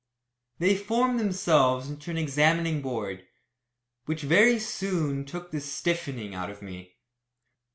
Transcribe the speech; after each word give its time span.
They 0.57 0.75
formed 0.75 1.19
themselves 1.19 1.87
into 1.87 2.09
an 2.09 2.17
examining 2.17 2.81
board, 2.81 3.27
which 4.05 4.23
very 4.23 4.57
soon 4.57 5.25
took 5.25 5.51
the 5.51 5.61
"stiffening" 5.61 6.33
out 6.33 6.49
of 6.49 6.63
me. 6.63 6.95